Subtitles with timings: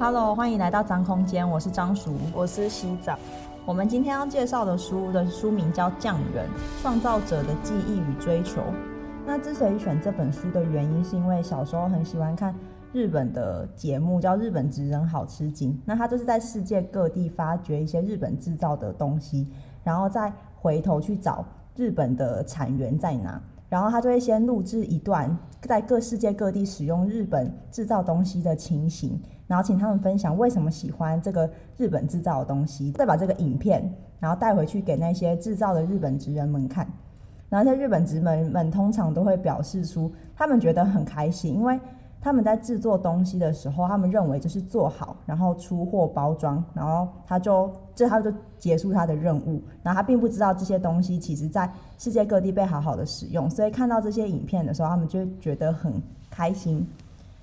[0.00, 3.18] Hello，欢迎来到张空间，我是张叔，我是西早。
[3.66, 6.48] 我们今天要介绍的书的书名叫《匠人：
[6.80, 8.60] 创造者的记忆与追求》。
[9.26, 12.54] 那之所以选这本书的原因，是因为小时候很喜欢看
[12.92, 15.72] 日本的节目，叫《日本职人好吃惊》。
[15.84, 19.48] 那他就是在世界各地发掘一些日本制造的东西，
[19.82, 21.44] 然后再回头去找
[21.74, 23.42] 日本的产源在哪。
[23.68, 29.20] 然后他就会先录制一段在各世界各地使用日本制造东西的情形。
[29.46, 33.90] 然后请他们分享为什么喜欢这个日本制造的东西，再把这个影片，
[34.20, 36.86] 然后带回去给那些制造的日本职人们看。
[37.48, 41.80] 然后在日本职人们通常都会表示出他们觉得很开心，因为
[42.20, 49.62] 他们在制作东西的时候，他们认为就是做好，然后出货包装，然后他就这他就结束他的任务。
[49.82, 56.86] 然后他并不知道这些东西其实在世界各地被好好的使用，所以看到这些影片的时候，他们就觉得很开心。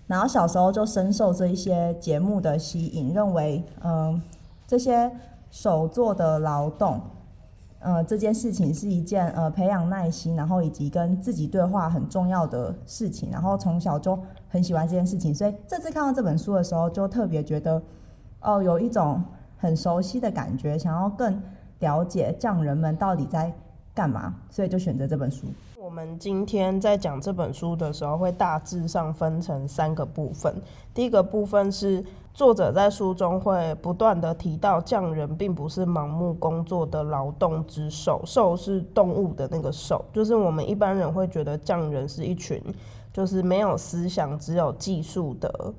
[0.07, 4.21] 然后小时候就深受这一些节目的吸引，认为嗯、
[4.67, 5.09] 这些
[5.49, 7.01] 手做的劳动，
[7.85, 13.29] 呃这件事情是一件呃培养耐心，然后以及跟自己对话很重要的事情。
[13.31, 14.19] 然后从小就
[14.49, 17.79] 很喜欢这件事情，所以这次看到这本书的时候，就特别觉得
[18.41, 19.23] 哦有一种
[19.55, 21.39] 很熟悉的感觉，想要更
[21.79, 23.53] 了解匠人们到底在
[23.93, 25.45] 干嘛，所以就选择这本书。
[25.85, 30.51] 我们今天在讲这本书的时候，会大致上分成三个部分。
[30.95, 42.59] 第一个部分是作者在书中会不断的提到，匠人并不是盲目工作的劳动之兽，兽是动物的那个兽，就是我们一般人会觉得匠人是一群
[43.13, 45.71] 就是没有思想、只有技术的。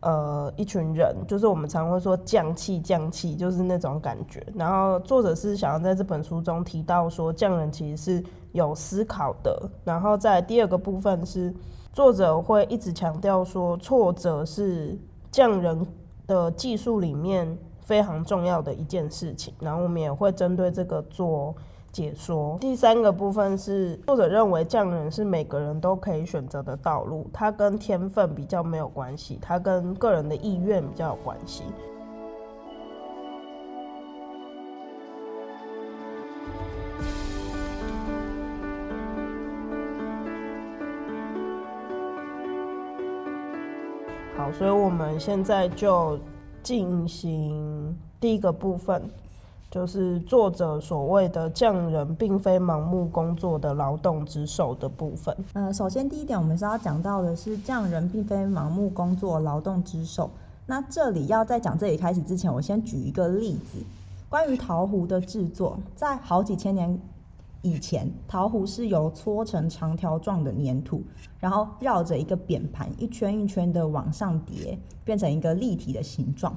[0.00, 4.44] 呃，一群人，就是我们常会说匠气，匠气就是那种感觉。
[4.54, 9.70] 然后作者是想要在这本书中提到说，匠人其实是有思考的。
[9.84, 11.54] 然后在第二个部分是，
[11.92, 14.98] 作者会一直强调说，挫折是
[15.30, 15.86] 匠人
[16.26, 19.52] 的技术里面非常重要的一件事情。
[19.60, 21.54] 然后我们也会针对这个做。
[21.92, 22.56] 解说。
[22.60, 31.64] 第三个部分是作者认为匠人是每个人都可以选择的道路，它跟天分比较没有关系，它跟个人的意愿比较有关系。
[44.36, 46.18] 好，所以我们现在就
[46.62, 49.02] 进行第一个部分。
[49.70, 55.34] 就是作者所谓的匠人，并非盲目工作的劳动之手的部分。
[55.52, 60.28] 呃，首先第一点，我们是要讲到的是匠人并非盲目工作劳动之手。
[60.66, 63.78] 那这里要在讲这里开始之前，我先举一个例子，
[64.28, 67.00] 关于陶壶的制作，在好几千年
[67.62, 71.00] 以前，陶壶是由搓成长条状的粘土，
[71.38, 76.52] 然后绕着一个扁盘一圈一圈的往上叠，变成一个立体的形状。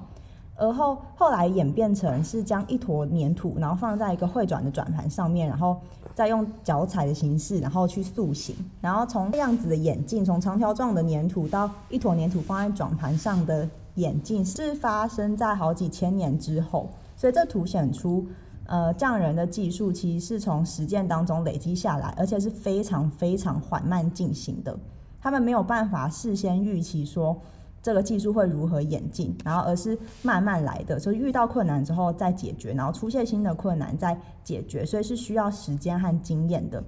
[0.56, 5.75] 而后后来演变成是将一坨粘土，然后放在一个会转的转盘上面，然后
[6.14, 8.56] 再用脚踩的形式，然后去塑形。
[8.80, 16.88] 然后从这样子的眼镜，从长条状的粘土到一坨粘土放在转盘上的眼镜，是发生在好几千年之后。
[17.18, 18.24] 所以这凸显出，
[18.68, 24.78] 呃，匠人的技术其实是从实践当中累积下来，而且是非常非常缓慢进行的。
[25.20, 27.35] 他们没有办法事先预期说。
[27.83, 36.81] 这个技术会如何演进，然后而是慢慢来的，所以遇到困难之后再解决，然后出现新的困难再解决，所以是需要时间和经验的。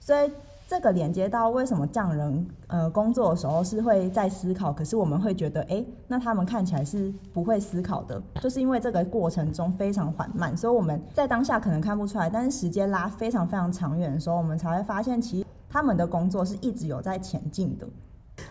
[0.00, 0.30] 所以
[0.66, 17.86] 这个连接到为什么匠人呃工作的时候是会在思考，可是我们会觉得，哎，那他们看起来是不会思考的，就是因为这个过程中非常缓慢，所以我们在当下可能看不出来，但是时间拉非常非常长远的时候，我们才会发现，其实他们的工作是一直有在前进的。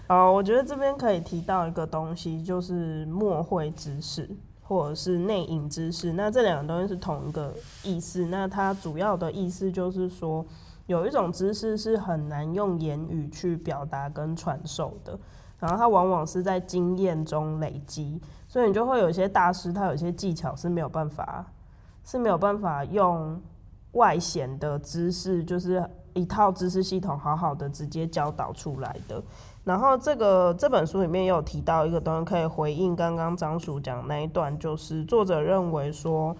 [0.08, 4.30] 好，我觉得这边可以提到一个东西，就是墨会知识
[4.62, 6.14] 或者是内隐知识。
[6.14, 7.54] 那这两个东西是同一个
[7.84, 8.26] 意思。
[8.26, 10.46] 那它主要的意思就是说，
[10.86, 15.18] 有一种知识是很难用言语去表达跟传授的，
[15.60, 18.22] 然后它往往是在经验中累积。
[18.50, 21.46] 所以你就会有些大师，他有些技巧是没有办法，
[22.06, 23.42] 是没有办法用
[23.92, 29.22] 外显的知识，就是一套知识系统，好好的直接教导出来的。
[29.68, 36.34] 然后这个这本书里面也有提到一个东西，可以回应刚刚张叔讲那一段，就是作者认为说，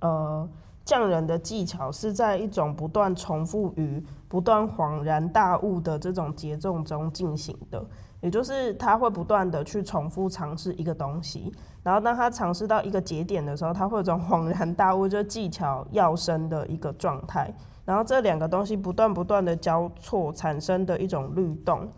[0.00, 0.48] 呃，
[0.84, 7.80] 匠人的技巧是在一种不断重复与不断恍然大悟的这种节奏中进行的，
[8.20, 21.88] 也就是他会不断的去重复尝试一个东西，然后当他尝试到一个节点的时候，他会有种恍然大悟，就技巧要生的一个状态，然后这两个东西不断不断的交错产生的一种律动。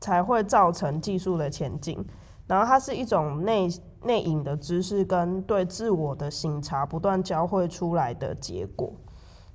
[0.00, 2.04] 才会造成技术的前进。
[2.46, 3.68] 然后它是一种内
[4.02, 8.92] 内隐的知识跟对自我的省察不断交汇出来的结果，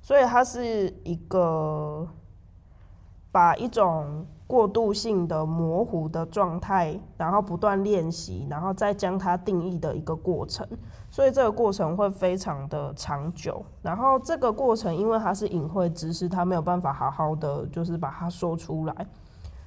[0.02, 2.08] 所以它是一个
[3.30, 10.66] 把一种过渡性的模糊的状态，然后不断练习，然后再将它定义的一个过程。
[11.12, 19.06] 所以这个过程会非常的长久，然后这个过程因为它是隐晦知识，它没有办法好好的就是把它说出来，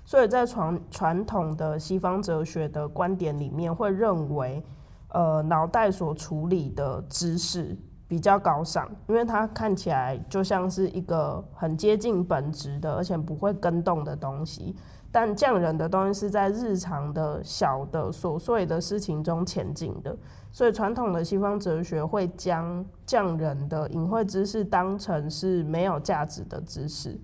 [0.06, 4.64] 所以在传传统的西方哲学的观点里面，会认为，
[5.10, 7.78] 呃，脑袋所处理的知识
[8.08, 14.76] 比较高尚，因为它看起来就像是一个很接近本质的，而且不会更动的东西。
[15.12, 20.18] 但匠人的东西是在日常的小的琐碎的事情中前进的，
[20.52, 27.22] 所以传统的西方哲学会将匠人的隐晦知识当成是没有价值的知识。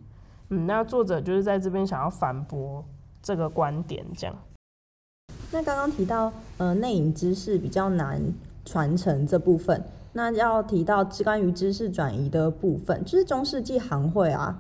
[0.50, 2.84] 嗯，那作者就是在这边想要反驳
[3.22, 4.36] 这个观点，这样。
[5.52, 8.22] 那刚刚提到呃内隐知识比较难
[8.66, 14.58] 传承这部分，那要提到关于知识转移的部分，就是中世纪行会啊。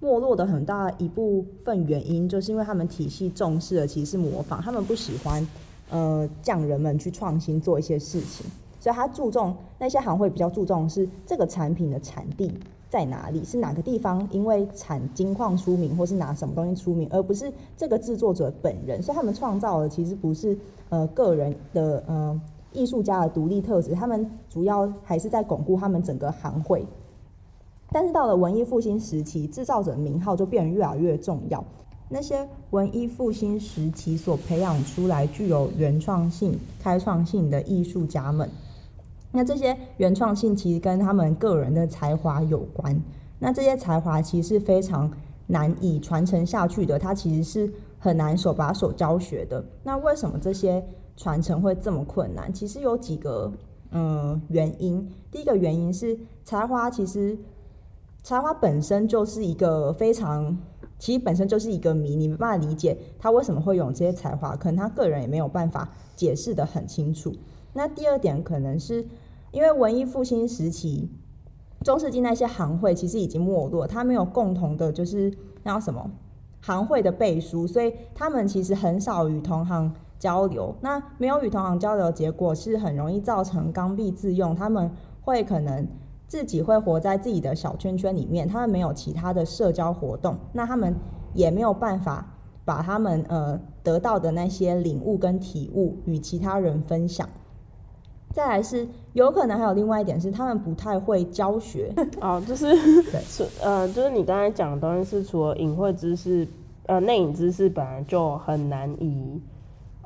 [0.00, 5.46] 没落的很大一部分原因，就是因为他们体系重视的其实是模仿，他们不喜欢
[5.90, 8.44] 呃匠人们去创新做一些事情，
[8.82, 12.52] 所以他注重那些行会比较注重是这个产品的产地
[12.90, 19.00] 在哪里，是哪个地方因为产金矿出名，或是拿什么东西出名，而不是这个制作者本人。
[19.00, 20.58] 所以他们创造的其实不是
[20.88, 22.40] 呃个人的呃
[22.72, 26.84] 艺术家的独立特质，他们主要还是在巩固他们整个行会。
[27.92, 31.64] 但是到了文艺复兴时期，制造者名号就变得越来越重要。
[32.08, 38.46] 那些文艺复兴时期所培养出来具有原创性、开创性的艺术家们，
[39.32, 43.02] 那这些原创性其实跟他们个人的才华有关。
[43.38, 45.10] 那这些才华其实是非常
[45.48, 49.64] 难以传承下去的，它其实是很难手把手教学的。
[49.82, 50.84] 那为什么这些
[51.16, 52.52] 传承会这么困难？
[52.52, 53.52] 其实有几个
[53.90, 55.10] 嗯原因。
[55.30, 57.36] 第一个原因是才华其实。
[58.24, 60.56] 才华本身就是一个非常，
[60.96, 67.34] 其实本身就是一个谜，你没办法理解他为什么会有这些才华，可能他个人也没有办法解释得很清楚。
[67.72, 69.04] 那第二点可能是
[69.52, 71.08] 因为文艺复兴时期，
[71.84, 75.32] 中世纪那些行会其实已经没落，他没有共同的，就是
[75.62, 76.10] 那叫什么
[76.60, 80.74] 行会的背书，所以他们其实很少与同行交流。
[80.80, 84.90] 那没有与同行交流结果是很容易造成刚愎自用，他们
[85.20, 85.86] 会可能。
[86.28, 90.96] 自己会活在自己的小圈圈里面，他们没有其他的社交活动，那他们
[91.34, 92.26] 也没有办法
[92.64, 97.28] 把他们呃得到的那些领悟跟体悟与其他人分享。
[98.32, 102.66] 再来是有可能还有另外一点是，他们不太会教学 哦，就是
[103.10, 103.20] 对，
[103.62, 106.46] 呃，就是你刚才讲的东西是除了隐晦知识，
[106.86, 109.40] 呃，内隐知识本来就很难以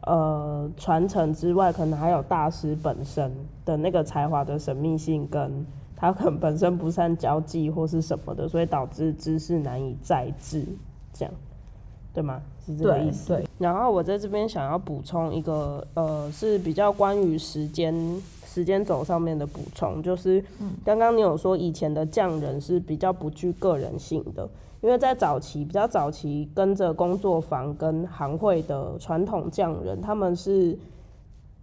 [0.02, 3.32] 呃传承之外，可能还有大师本身
[3.64, 5.64] 的那个才华的神秘性跟。
[5.98, 10.62] 他可能本身不善交际或是什么的，所以导致知识难以再制，
[11.10, 11.32] 这样，
[12.16, 12.40] 对吗？
[12.64, 13.34] 是这个意思。
[13.34, 13.46] 对。
[13.58, 17.94] 然后我在这边想要补充一个，呃，是比较关于时间
[18.46, 20.42] 时间轴上面的补充，就是
[20.82, 24.48] 刚刚你有说以前的匠人是比较不具个人性的，
[24.80, 30.74] 因为在早期比较早期跟着工作坊跟行会的传统匠人，他们是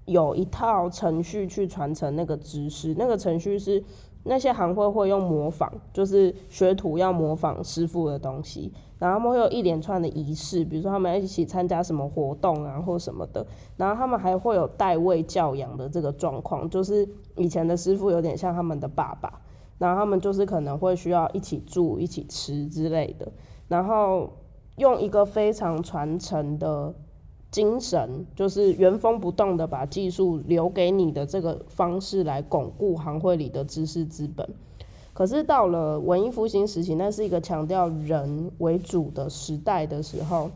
[0.05, 3.83] 有一套程序去传承那个知识，那个程序是。
[4.23, 19.41] 那些行会会用模仿，就是学徒要模仿师傅的东西，然后他们会有一连串的仪式，比如说他们要一起参加什么活动啊，或什么的，然后他们还会有代位教养的这个状况，就是以前的师傅有点像他们的爸爸，
[19.77, 23.31] 然后他们就是可能会需要一起住、一起吃之类的，
[23.67, 24.29] 然后
[24.77, 26.93] 用一个非常传承的。
[27.53, 34.49] 精神就是原封不动的把技术留给你的这个方式来巩固行会里的知识资本。
[35.13, 40.49] 可是到了文艺复兴时期，那是一个强调人为主的时代的时候，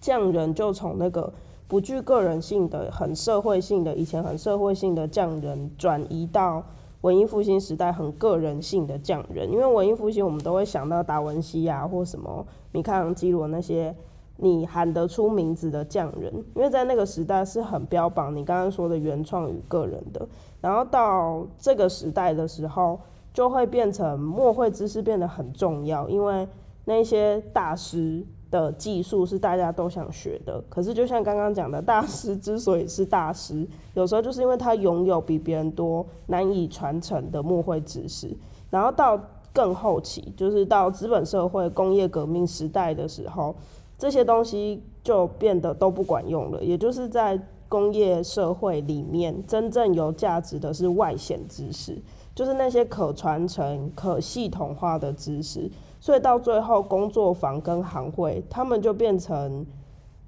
[0.00, 1.32] 匠人就从那个
[1.66, 6.62] 不具个人性的、很社会性的以前很社会性的匠人，转移到
[7.00, 9.50] 文艺复兴时代很个人性的匠人。
[9.50, 13.92] 因为文艺复兴，我们都会想到达文西啊，或什么米开朗基罗那些。
[14.38, 20.28] 你喊得出名字的匠人，因为在那个时代是很标榜你刚刚说的原创与个人的，
[20.60, 23.00] 然后到这个时代的时候，
[23.32, 26.46] 就会变成墨绘知识变得很重要，因为
[26.84, 30.62] 那些大师的技术是大家都想学的。
[30.68, 38.36] 可是就像刚刚讲的，大师之所以是大师，有时候就是因为他拥有比别人多难以传承的墨绘知识。
[38.68, 39.18] 然后到
[39.54, 43.54] 更后期，就是到资本社会、工业革命时代的时候。
[43.98, 51.98] 这些东西就变得都不管用了，也就是在工业社会里面，真正有价值的是外显知识，
[52.34, 55.70] 就是那些可传承、可系统化的知识。
[55.98, 59.66] 所以到最后，工作坊跟行会，他们就变成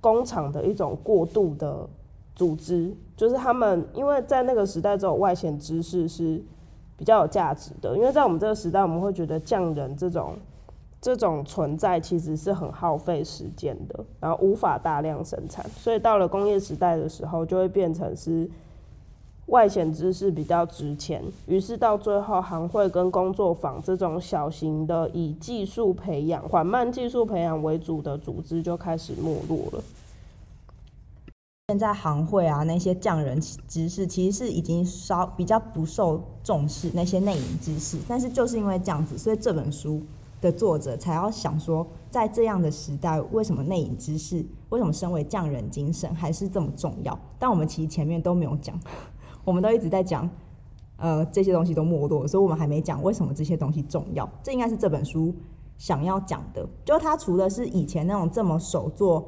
[0.00, 1.86] 工厂的一种过渡的
[2.34, 6.42] 组织，就是他们因为在那个时代，这种外显知识是
[6.96, 7.96] 比较有价值的。
[7.96, 10.36] 因为在我们这个时代，我们会觉得匠人这种
[11.00, 15.68] 这种存在其实是很耗费时间的，然后无法大量生产。
[15.70, 18.50] 所以到了工业时代的时候，就会变成是。
[19.48, 29.82] 外显知识比较值钱，于是到最后，行会跟工作坊这种小型的以技术培养、缓慢技术培养为主的组织就开始没落了。
[31.68, 37.96] 现在行会啊，那些匠人知识其实是已经稍比较不受重视，那些内隐知识。
[38.06, 40.02] 但是就是因为这样子，所以这本书
[40.40, 47.18] 的作者才要想说，在这样的时代，为什么内隐知识，为什么身为匠人精神还是这么重要？
[47.38, 48.78] 但我们其实前面都没有讲。
[49.44, 50.28] 我们都一直在讲，
[50.96, 54.28] 呃，这些东西都没落，所以我们还没讲为什么这些东西重要。
[54.42, 55.34] 这应该是这本书
[55.76, 56.68] 想要讲的。
[56.84, 59.26] 就它除了是以前那种这么手作，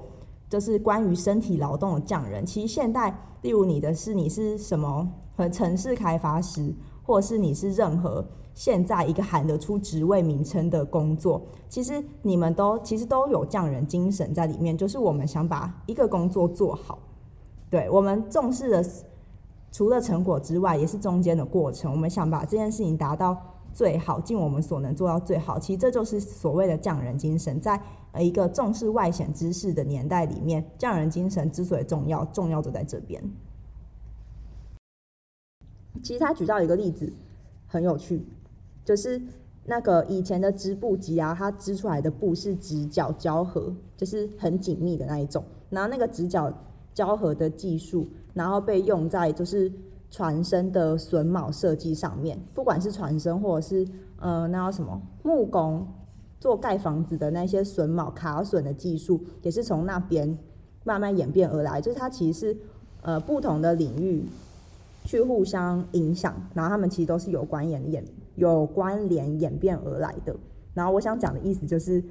[0.48, 6.74] 就是关于身体劳动的匠人，其实现代，例如你的是你是什么和城市开发师，
[7.10, 8.24] 或是你是任何
[8.54, 14.78] 现在一个喊得出职位名称的工作，其实你们都其实都有匠人精神在里面。
[14.78, 17.00] 就是我们想把一个工作做好，
[17.68, 18.84] 对，我们重视的。
[19.72, 21.90] 除了成果之外，也是中间的过程。
[21.90, 23.36] 我们想把这件事情达到
[23.72, 25.58] 最好，尽我们所能做到最好。
[25.58, 27.60] 其实这就是所谓的匠人精神。
[27.60, 27.80] 在
[28.12, 33.20] 呃一个重视外显知识的年代里面，匠人精神之所以重要，重要就在这边。
[36.02, 37.12] 其实他举到一个例子
[37.66, 38.24] 很有趣，
[38.84, 39.20] 就是
[39.64, 45.44] 那个以前的织布机啊，它织出来的布是直角胶合，就是很紧密的那一种。
[45.68, 46.52] 然后那个直角
[46.94, 48.08] 胶合的技术。
[48.32, 49.70] 然后被用在就是
[50.08, 53.84] 船身的榫卯设计上面，不管是船身或者是
[54.20, 55.84] 呃那叫什么木工
[56.38, 60.38] 做盖房子的那些榫卯卡榫的技术，也是从那边
[60.84, 61.80] 慢慢演变而来。
[61.80, 62.56] 就是它其实是
[63.02, 64.24] 呃不同的领域
[65.04, 68.04] 去互相影响，然后他们其实都是有关联演
[68.36, 70.36] 有关联演变而来的。
[70.74, 72.02] 然后我想讲的意思就是，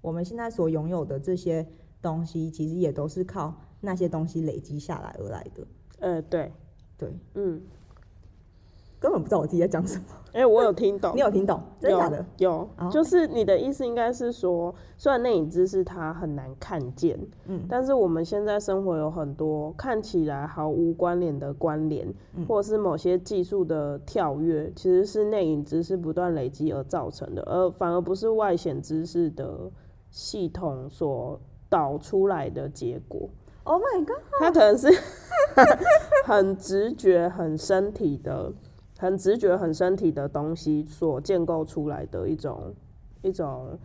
[0.00, 1.66] 我们现在所拥有的这些
[2.00, 3.54] 东西，其实也都是靠。
[3.78, 5.66] 那些东西累积下来而来的，
[6.00, 6.50] 呃，对，
[6.96, 7.60] 对，嗯，
[8.98, 10.04] 根本不知道我自己在讲什么。
[10.36, 11.58] 哎、欸，我有听懂，你有听懂？
[11.80, 12.22] 真的假的？
[12.36, 29.70] 有，有就是你的意思应该是说，虽然内隐知识它很难看见，嗯，但是我们现在生活有很多看起来毫无关联的关联，嗯、或者是某些技术的跳跃，其实是内隐知识不断累积而造成的，而反而不是外显知识的
[30.10, 31.40] 系统所
[31.70, 33.26] 导出来的结果。
[33.64, 34.18] Oh my god！
[34.38, 34.88] 它可能是
[36.24, 38.52] 很直觉、很身体的、
[38.98, 42.74] 很直觉、很身体的东西所建构出来的一种
[43.22, 43.78] 一种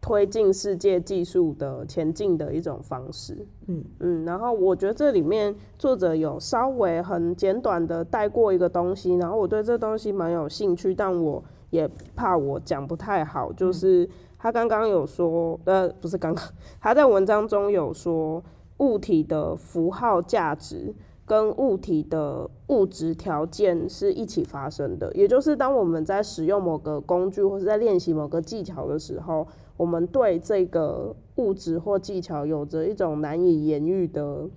[0.00, 3.46] 推进世界技术的前进的一种方式。
[3.66, 13.52] 嗯嗯，然后我觉得这里面作者有稍微很简短的带过一个东西，然后我对这东西蛮有兴趣，但我也怕我讲不太好。
[13.52, 16.44] 就是他刚刚有说，呃，不是刚刚，
[16.80, 18.42] 他在文章中有说。
[18.78, 20.94] 物体的符号价值
[21.28, 34.48] 跟物体的物质条件是一起发生的，也就是当我们在使用某个工具或是在练习某个技巧的时候，我们对这个物质或技巧有着一种难以言喻的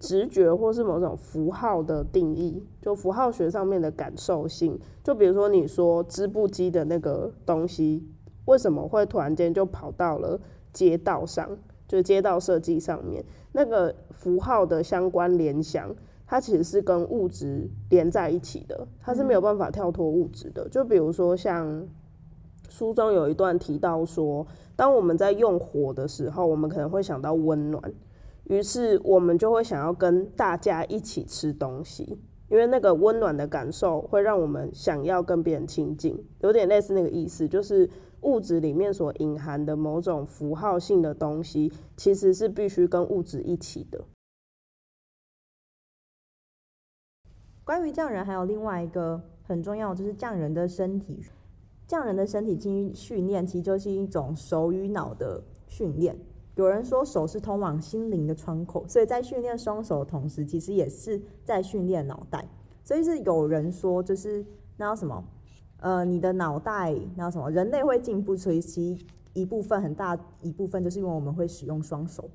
[0.00, 4.80] 直觉，或是某种符号的定义，就符号学上面的感受性。
[5.04, 8.02] 就比如说你说织布机的那个东西，
[8.46, 10.40] 为什么会突然间就跑到了
[10.72, 11.58] 街道上？
[11.88, 15.92] 就街道设计上面那个符号的相关联想，
[16.26, 20.68] 它其实是跟物质连在一起的，它是没有办法跳脱物质的。
[20.68, 21.88] 就比如说像
[22.68, 27.82] 书中有一段提到说，当我们在用火的时候，我们可能会想到温暖，
[28.44, 37.88] 于是我们就会想要跟大家一起吃东西，因为那个温暖的感受会让我们想要跟别人亲近，有点类似那个意思，就是。
[38.22, 44.04] 物质里面所隐含的某种符号性的东西，其实是必须跟物质一起的。
[47.64, 51.22] 关于匠人，还有另外一个很重要，就是匠人的身体。
[51.86, 56.18] 匠人的身体经训练，其实就是一种手与脑的训练。
[56.54, 62.46] 有人说手是通往心灵的窗口，所以在训练双手的同时，其实也是在训练脑袋。
[62.84, 64.44] 所以是有人说，就是
[64.76, 65.24] 那叫什么？
[65.80, 67.50] 呃，你的脑袋那什么？
[67.50, 68.98] 人类会进步，所以其
[69.32, 72.28] 一部分很大一部分就是因为我们会使用双手。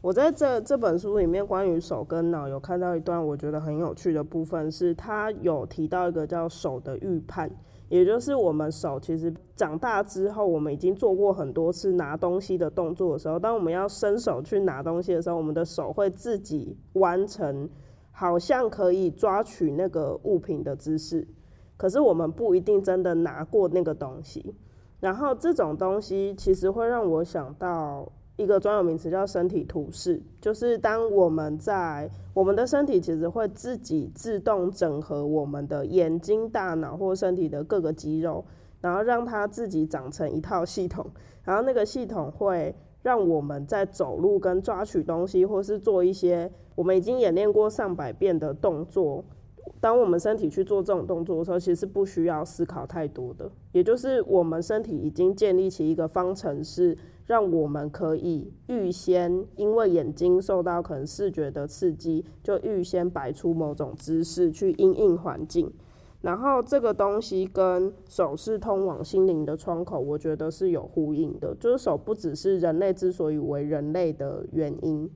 [0.00, 7.48] 我在这这本书里面，关于手跟脑有看到一段我觉得很有趣的部分，是他有提到一个叫手的预判，
[7.88, 17.70] 也就是我们手其实长大之后，我们已经做过很多次拿东西的动作的时候，当我们要伸手去拿东西的时候，我们的手会自己弯成
[18.10, 21.24] 好像可以抓取那个物品的姿势，
[21.82, 24.54] 可是我们不一定真的拿过那个东西。
[25.00, 38.44] 然后这种东西其实会让我想到一个专有名词，叫身体图示，就是当我们在我们的身体其实会自己自动整合我们的眼睛、大脑或身体的各个肌肉，
[38.80, 41.04] 然后让它自己长成一套系统，
[41.42, 42.72] 然后那个系统会
[43.02, 49.24] 让我们在走路跟抓取东西，或是做一些我们已经演练过上百遍的动作。
[49.82, 56.96] 当我们身体去做这种动作的时候，其实是不需要思考太多的，也就是我们身体已经建立起一个方程式，
[57.26, 65.68] 让我们可以预先，因为眼睛受到可能视觉的刺激，就预先摆出某种姿势去因应环境。
[66.20, 75.10] 然后这个东西跟手是通往心灵的窗口，我觉得是有呼应的，就是手不只是人类之所以为人类的原因。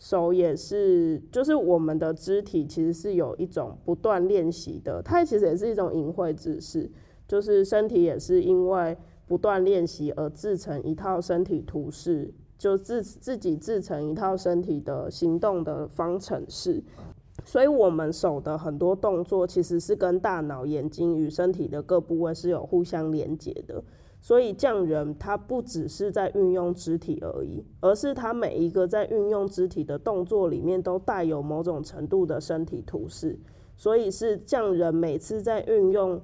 [0.00, 6.90] 手也是，就是我们的肢体其实是有一种不断练习的，它其实也是一种隐晦知识，
[7.28, 16.82] 就是身体也是因为不断练习而制成一套身体图示，就自自己制成一套身体的行动的方程式，
[17.44, 23.84] 所以我们手的很多动作其实是跟大脑、眼睛与身体的各部位是有互相连接的。
[24.20, 33.38] 所以匠人他不只是在运用肢体而已，而是他每一个在运用肢体的动作里面都带有某种程度的身体图示。
[33.76, 36.20] 所以是匠人每次在运用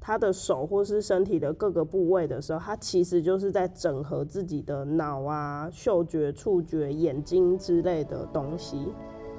[0.00, 8.88] 他的手或是身体的各个部位的时候，他其实就是在整合自己的脑啊、嗅觉、触觉、眼睛之类的东西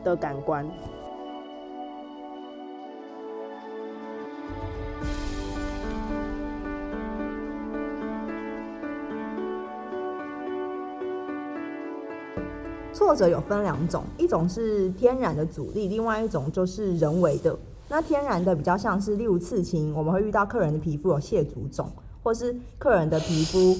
[0.05, 0.65] 的感官。
[12.91, 17.57] 挫折有分两种，一种是天然的阻力，另外一种就是人为的。
[17.87, 21.89] 那天然的比较像是，例如刺青，我们会遇到客人的皮肤有蟹足肿，
[22.21, 23.75] 或是客人的皮肤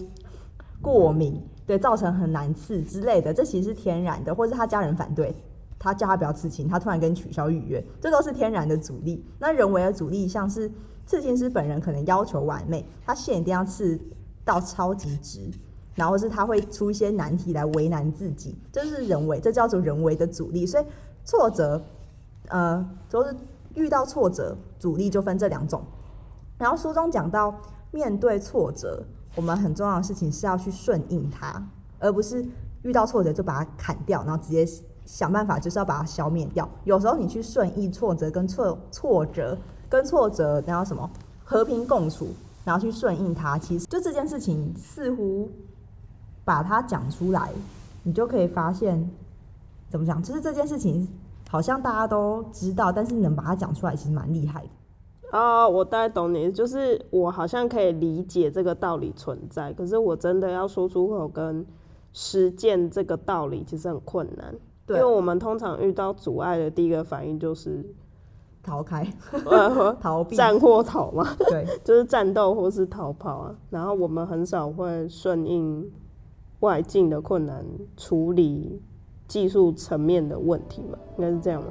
[0.82, 5.36] 过敏，对，造成很难刺之类的，这其实是天然的，或是他家人反对，
[5.78, 9.24] 他叫他不要刺青，他突然跟你取消预约，这都是天然的阻力。
[9.38, 10.72] 那人为的阻力，像是
[11.06, 14.00] 刺青师本人可能要求完美，他线一定要刺
[14.46, 15.52] 到超级直。
[16.00, 20.66] 然后是他会出一些难题来为难自己，这是人为，这叫做人为的阻力。
[20.66, 20.86] 所以
[21.26, 21.82] 挫折，
[22.48, 23.36] 呃，就是
[23.76, 25.84] 遇到挫折，阻力就分这两种。
[26.58, 27.54] 然后书中讲到，
[27.92, 29.04] 面对挫折，
[29.36, 31.62] 我们很重要的事情是要去顺应它，
[32.00, 32.46] 而不是
[32.84, 34.66] 遇到挫折就把它砍掉，然后直接
[35.04, 36.68] 想办法就是要把它消灭掉。
[36.86, 39.58] 有时候你去顺应挫折跟挫挫折
[39.90, 41.12] 跟挫折，然后什么
[41.44, 42.28] 和平共处，
[42.64, 45.52] 然后去顺应它，其实就这件事情似乎。
[46.46, 47.52] 把它讲出来，
[48.04, 49.10] 你就可以发现，
[49.90, 50.22] 怎么讲？
[50.24, 51.08] 其实这件事情
[51.50, 54.70] 好像大家都知道，但是能把它讲出来，其实蛮厉害的。
[55.38, 61.64] 啊、哦，我大概懂你，就是我好像可以理解这个道理存在，可是我真的要说出口跟
[62.14, 64.56] 实践这个道理，其实很困难。
[64.88, 67.86] 对，因为我们通常遇到阻碍的第一个反应就是
[68.64, 69.06] 逃开、
[70.02, 71.36] 逃避、战或逃嘛。
[71.48, 73.56] 对， 就是战斗或是逃跑啊。
[73.70, 75.92] 然后我们很少会顺应。
[76.62, 78.82] 外境的困难，处理
[79.28, 81.68] 技术层面的问题嘛，应该是这样吗？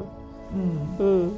[0.54, 1.30] 嗯嗯。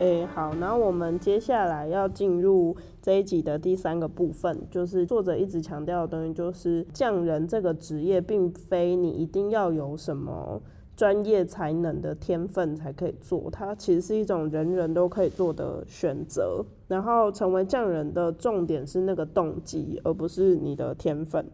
[0.00, 10.62] 哎、欸，好，然后我们接下来要进入这一集的第三个部分，就是作者一直强调的东西，就是匠人这个职业，并非你一定要有什么。
[10.98, 16.64] 专业才能的天分才可以做，它其实是一种人人都可以做的选择。
[16.88, 21.46] 然后成为匠人的重点是那个动机，而不是你的天分。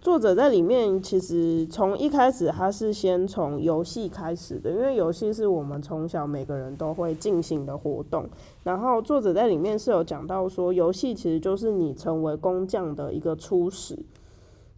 [0.00, 8.26] 作者在里面其实从一开始他是先从游戏开始的，因为游戏是我们从小每个人都会进行的活动。
[8.64, 13.98] 然后作者在里面是有讲到说，游戏其实就是你成为工匠的一个初始。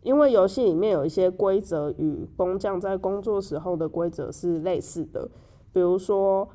[0.03, 5.29] 因为游戏里面有一些规则与工匠在工作时候的规则是类似的，
[5.73, 6.49] 比如说，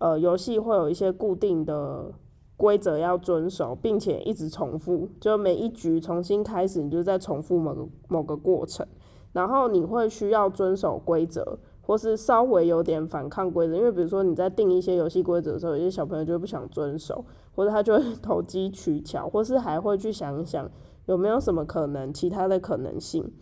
[0.00, 2.12] 呃，游戏会有一些固定的
[2.56, 8.86] 规则要遵守，并且一直重复，就每一局重新开始，你就在重复某个某个过程，
[9.32, 20.68] 然后你会需要遵守规则，或是稍微有点反抗规则，因为比如说你在定一些游戏规则的时候，有些小朋友就不想遵守，或者他就会投机取巧，或是还会去想一想
[21.08, 23.32] 有没有什么可能其他的可能性。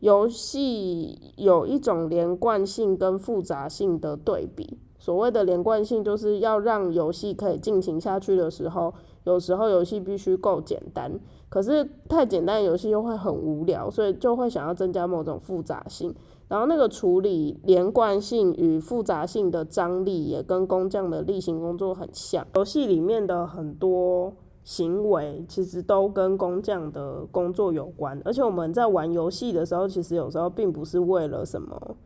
[0.00, 4.78] 游戏有一种连贯性跟复杂性的对比。
[4.98, 8.92] 所谓的连贯性，就是要让游戏可以进行下去的时候，
[9.24, 11.12] 有时候游戏必须够简单，
[11.48, 16.12] 可是太简单游戏又会很无聊，所以就会想要增加某种复杂性。
[16.48, 22.44] 然后那个处理连贯性与复杂性的张力，也跟工匠的例行工作很像。
[22.54, 24.32] 游戏里面的很多
[24.66, 28.20] 行为，其实都跟工匠的工作有关。
[28.24, 31.96] 而且我们在玩游戏的时候，其实有时候并不是为了什么。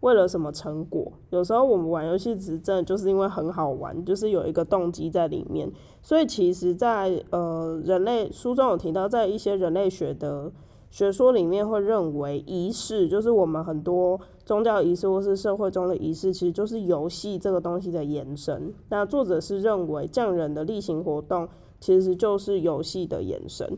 [0.00, 1.12] 为了什么成果？
[1.30, 5.70] 有时候我们玩游戏只是真的就是因为很好玩，就是有一个动机在里面。
[6.02, 10.50] 所以其实，在呃人类书中有提到，在一些人类学的
[10.90, 18.74] 学说里面，会认为仪式就是我们很多宗教仪式或是社会中的仪式，其实就是游戏这个东西的延伸。
[18.88, 21.48] 那作者是认为匠人的例行活动
[21.82, 23.76] 其实就是游戏的延伸。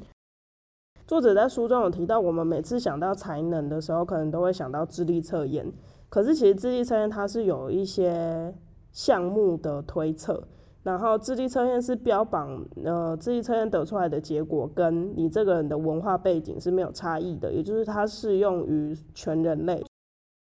[1.06, 5.72] 作者在书中有提到，我们每次想到才能的时候，可能都会想到智力测验。
[6.10, 8.54] 可是其实智力测验它是有一些
[8.92, 10.46] 项目的推测，
[10.82, 19.82] 然后智力测验是标榜，呃，智力测验得出来的结果跟你这个人的文化背景是没有差异的，也就是它适用于全人类。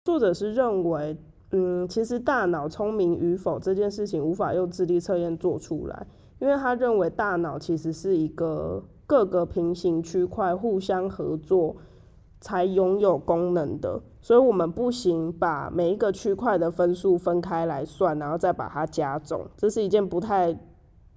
[0.05, 1.17] 作者是认为，
[1.51, 6.07] 嗯，其实大脑聪明与否这件事情无法用智力测验做出来，
[6.39, 11.75] 因为他认为大脑其实是一个各个平行区块互相合作
[12.41, 14.01] 才拥有功能的。
[14.21, 20.59] 所以，我们不行把每一个区块的分数分开来算，然后再把它加总，这是一件不太，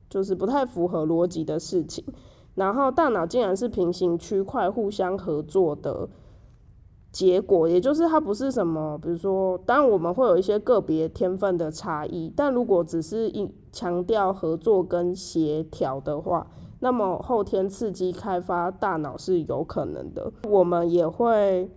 [0.08, 2.04] 就是不太符合逻辑的事情。
[2.54, 6.08] 然后，大脑竟然是平行区块互相合作的
[7.12, 16.46] 结果，也就是它不是什么，比如说，当然我们会有一些个别天分的差异，但如果只是一强调合作跟协调的话，
[16.80, 20.32] 那么后天刺激开发大脑是有可能的。
[20.48, 21.70] 我们也会。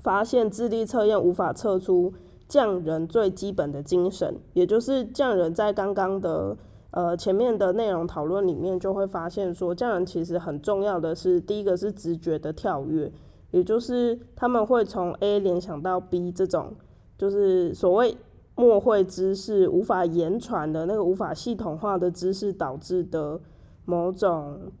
[0.00, 2.12] 发现智力测验无法测出
[2.46, 6.54] 匠人最基本的精神，也就是匠人在刚刚的
[6.90, 13.10] 呃前面的内容讨论里面就会发现说，匠人其实很重要的是第一个是直觉的跳跃，
[13.54, 16.74] 也就是他们会从 A 联想到 B 这种，
[17.16, 18.16] 就是所谓
[18.56, 23.40] 默会知识无法言传的那个无法系统化的知识导致的
[23.84, 24.72] 某种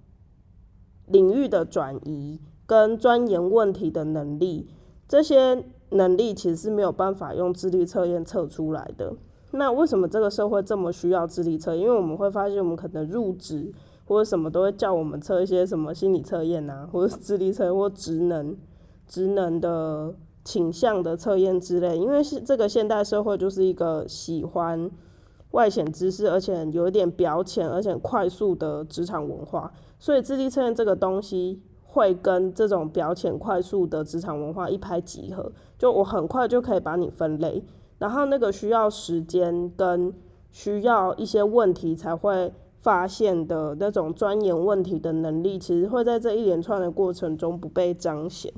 [1.06, 4.68] 领域的转移跟钻研问题的能力。
[5.06, 9.14] 这些能力其实是没有办法用智力测验测出来的。
[9.52, 11.76] 那为什么这个社会这么需要智力测？
[11.76, 13.72] 因为我们会发现，我们可能入职
[14.04, 18.56] 或者什么都会叫我们测一些什么心理测验啊，或者智力测验或职能、
[19.06, 20.14] 职能的
[20.44, 21.96] 倾向的测验之类。
[21.98, 24.90] 因为是这个现代社会就是一个喜欢
[25.50, 31.62] 外显知识，而且有一点表浅，而且快速的职场文化，所以智力测验这个东西。
[31.86, 37.64] 会跟这种表浅快速的职场文化一拍即合，就我很快就可以把你分类，
[37.98, 40.12] 然后那个需要时间跟
[40.50, 42.52] 需要一些问题才会
[42.84, 48.52] 发现的那种钻研问题的能力，其实会在这一连串的过程中不被彰显。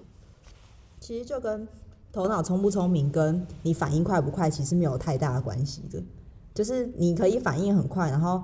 [1.00, 1.66] 其实就跟
[2.12, 6.02] 头脑聪不聪明跟你反应快不快其实没有太大的关系的，
[6.52, 8.42] 就是你可以反应很快，然后。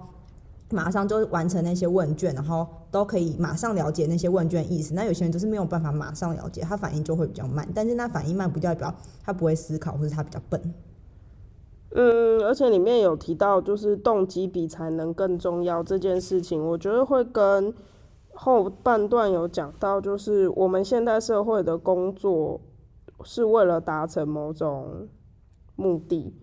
[0.75, 4.95] 马上就完成那些问卷，然后都可以马上了解那些问卷意思。
[4.95, 7.69] 那有些人就是没有办法马上了解，他反应就会比较慢。
[7.75, 10.59] 但是那反应慢不代表他不会思考，或者他比较笨。
[11.95, 17.73] 嗯，而且里面有提到，就是动机比才能更重要这件事情，我觉得会跟
[18.35, 22.61] 后半段有讲到，就是我们现代社会的工作
[23.25, 25.07] 是为了达成某种
[25.77, 26.35] 目的，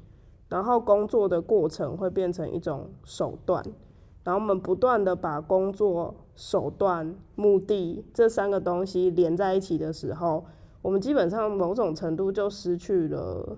[0.50, 3.64] 然后工作的过程会变成一种手段。
[4.24, 10.46] 然后我们不断的把工作手段、目的这三个东西连在一起的时候，
[10.84, 13.58] 我们基本上某种程度就失去了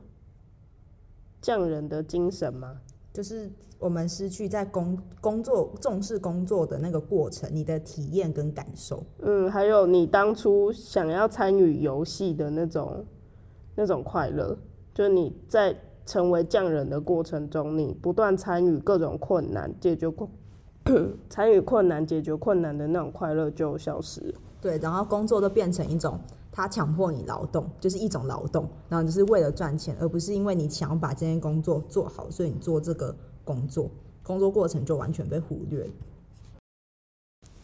[1.41, 2.79] 匠人的精神吗，
[3.11, 3.49] 就是
[3.79, 9.03] 我们失去在工工作重视工作的那个过程，你的体验跟感受。
[9.19, 13.03] 嗯，还有你当初想要参与游戏的那种
[13.75, 14.55] 那种快乐，
[14.93, 15.75] 就是你在
[16.05, 20.29] 成为匠人的过程中，你不断参与各种困难，解决困。
[21.29, 24.33] 参与困难、解决困难的那种快乐就消失了。
[24.59, 26.19] 对，然后工作都变成一种，
[26.51, 33.89] 他强迫你劳动，就是一种劳动，然后就是为了赚钱，而不是因为你想要把这件工作做好，所以你做这个工作，
[34.21, 35.89] 工作过程就完全被忽略。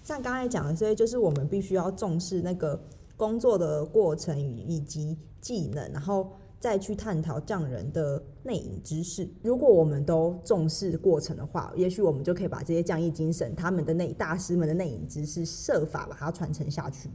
[0.02, 2.82] 像刚才讲的，所以就是我们必须要重视那个
[3.17, 9.28] 工作的过程与以及技能，然后再去探讨匠人的内隐知识。
[9.43, 17.10] 如果我们都重视过程的话，也许我们就可以把这些匠艺精神、他们的内大师们的内隐知识，设法把它传承下去。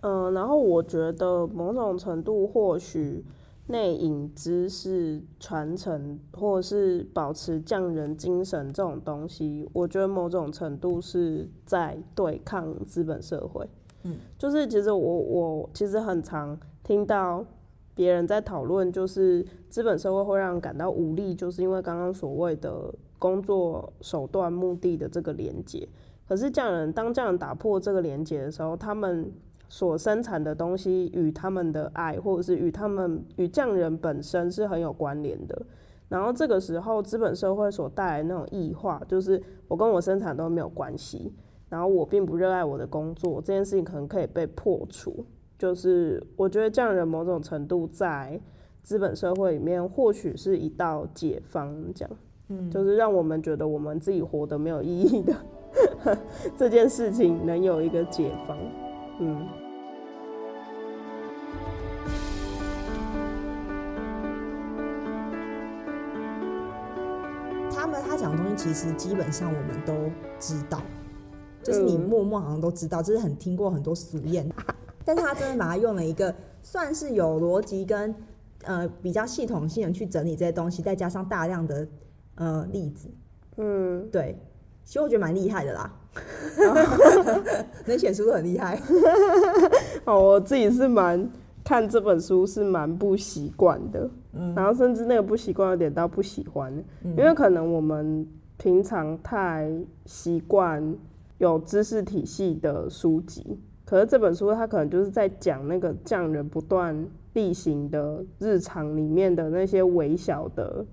[0.00, 3.24] 嗯、呃，然后我觉得某种程度或许。
[3.66, 13.64] 内隐知识传承，或者是保持匠人精神这种东西，我觉得某种程度是在对抗资本社会。
[14.02, 17.44] 嗯，就是其实我我其实很常听到
[17.94, 25.88] 别人在讨论，就是资本社会会让人感到无力，就是因为刚刚所谓的工作手段目的的这个连接。
[26.26, 29.30] 可是匠人当匠人打破这个连接的时候，他们。
[29.70, 35.62] 所生产的东西与他们的爱，或者是与他们与匠人本身是很有关联的。
[36.08, 41.32] 然后这个时候，资本社会所带来那种异化，就是我跟我生产都没有关系，
[41.68, 45.24] 然后我并不热爱我的工作，这件事情可能可以被破除。
[45.56, 48.40] 就是我觉得匠人某种程度在
[48.82, 52.10] 资本社会里面，或许是一道解放，这样，
[52.48, 55.36] 嗯，就是让我们觉得我们自己活得没有意义的
[56.58, 58.58] 这件事情能有一个解放，
[59.20, 59.46] 嗯。
[67.72, 69.94] 他们他讲的东西其实基本上我们都
[70.38, 70.82] 知道，
[71.62, 74.44] 就是你默默好像都知道，就是很听过很多俗谚，
[75.04, 78.14] 但是他真的把它用了一个算是有逻辑跟
[78.64, 81.88] 呃比较系统性的去整理这些东西，再加上大量的
[82.34, 83.08] 呃例子，
[83.56, 84.38] 嗯，对，
[84.84, 85.90] 其实我觉得蛮厉害的啦，
[87.86, 88.80] 能写书都很厉害。
[90.04, 91.28] 哦，我自己是蛮
[91.64, 94.08] 看这本书是蛮不习惯的。
[94.32, 98.26] 嗯，然后甚至那个不习惯有点到不喜欢，因为可能我们
[98.58, 99.70] 平常太
[100.06, 100.94] 习惯
[101.38, 110.84] 有知识体系的书籍，可是这本书它可能就是在讲那个匠人不断例行的日常里面的那些微小的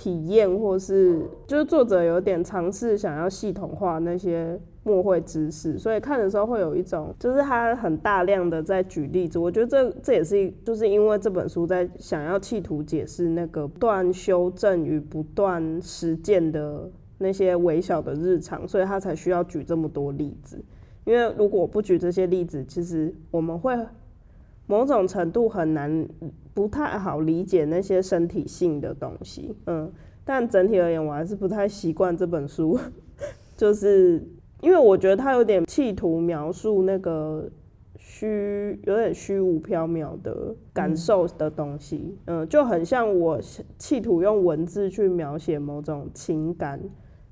[0.00, 4.58] 体验，或是就是作者有点尝试想要系统化那些。
[4.82, 9.38] 墨绘知识，所以看的时候会有一种，就是他很大量的在举例子。
[9.38, 20.58] 我觉得这这也是，就是因为这本书在想要企图解释那个不断修正与不断实践的那些微小的日常，所以他才需要举这么多例子。
[21.04, 23.78] 因为如果不举这些例子，其实我们会
[24.66, 26.08] 某种程度很难，
[26.54, 29.54] 不太好理解那些身体性的东西。
[29.66, 29.90] 嗯，
[30.24, 32.78] 但整体而言，我还是不太习惯这本书，
[33.56, 34.22] 就是。
[34.62, 37.50] 因为我觉得它有点企图描述那个
[37.96, 43.40] 虚，有点虚无缥缈的感受的东西，嗯，就很像我
[43.78, 46.78] 企图用文字去描写某种情感，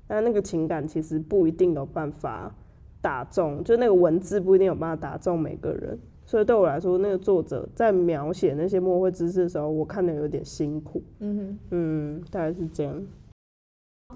[0.07, 2.51] 但那个情感其实不一定有办法
[2.99, 13.03] 打中，就那个文字不一定有办法打中每个人，所以对我来说，那个作者在描写那些墨绘知识的时候，我看的有点辛苦，嗯哼，嗯，大概是这样。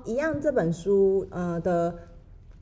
[0.05, 1.95] 一样，这本书呃的。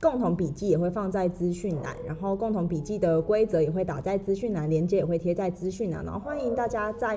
[0.00, 7.16] 共同笔记也会放在资讯栏，然后共同笔记的规则也会打在资讯栏，链接也会贴在资讯栏，然后欢迎大家在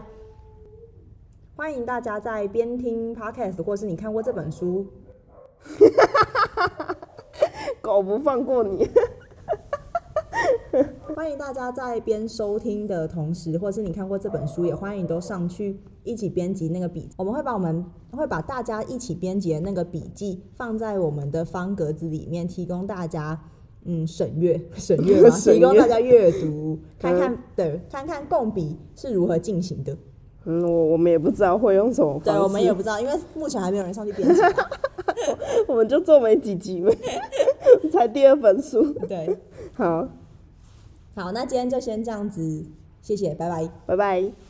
[1.55, 4.85] 欢迎大家在边听 podcast 或是你看过这本书，
[7.81, 8.87] 狗不放过你。
[11.15, 17.09] 欢迎大家在边收听的同时，或是你看过这本书，也欢迎都上去一起编辑那个笔。
[17.17, 23.39] 我们会把我们会把大家一起编辑的那个笔记放在我们的方格子里面，提供大家
[23.85, 25.35] 嗯审阅 审阅吗？
[25.39, 29.95] 提供大家阅读，看看对，看看共笔是如何进行的。
[30.45, 34.41] 嗯，我我们也不知道会用什么方式，对，我们也不知道，因为目前还没有人上去编辑。
[35.67, 36.95] 我们就做没几集呗，
[37.91, 38.83] 才第二本书。
[39.07, 39.37] 对，
[39.73, 40.07] 好。
[41.15, 42.65] 好，那今天就先这样子，
[43.01, 44.44] 谢谢，拜拜，拜拜。